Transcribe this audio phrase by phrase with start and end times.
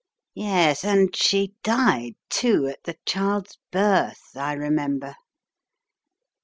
[0.33, 5.15] Yes, and she died, too, at the child's birth I remember.